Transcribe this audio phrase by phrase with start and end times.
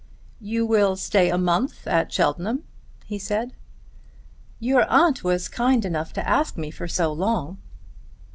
[0.39, 2.63] "You will stay a month at Cheltenham?"
[3.05, 3.53] he said.
[4.59, 7.59] "Your aunt was kind enough to ask me for so long."